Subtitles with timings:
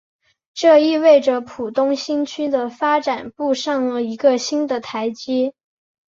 [0.55, 5.53] 这意味着浦东新区的发展步上了一个新的台阶。